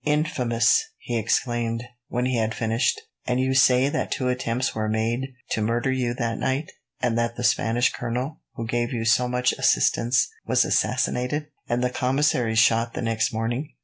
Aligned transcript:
"Infamous!" 0.03 0.83
he 0.97 1.15
exclaimed, 1.15 1.83
when 2.07 2.25
he 2.25 2.35
had 2.37 2.55
finished. 2.55 2.99
"And 3.27 3.39
you 3.39 3.53
say 3.53 3.87
that 3.87 4.09
two 4.11 4.29
attempts 4.29 4.73
were 4.73 4.89
made 4.89 5.35
to 5.51 5.61
murder 5.61 5.91
you 5.91 6.15
that 6.15 6.39
night, 6.39 6.71
and 7.03 7.15
that 7.19 7.35
the 7.35 7.43
Spanish 7.43 7.91
colonel 7.93 8.39
who 8.55 8.65
gave 8.65 8.91
you 8.91 9.05
so 9.05 9.27
much 9.27 9.53
assistance 9.53 10.27
was 10.43 10.65
assassinated, 10.65 11.49
and 11.69 11.83
the 11.83 11.91
commissaries 11.91 12.57
shot 12.57 12.95
the 12.95 13.03
next 13.03 13.31
morning? 13.31 13.75